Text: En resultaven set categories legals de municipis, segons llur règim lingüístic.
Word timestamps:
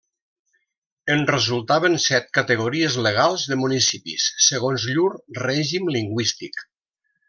En 1.15 1.21
resultaven 1.31 1.99
set 2.07 2.33
categories 2.39 2.97
legals 3.09 3.45
de 3.53 3.61
municipis, 3.67 4.29
segons 4.49 4.91
llur 4.97 5.09
règim 5.47 5.97
lingüístic. 6.01 6.65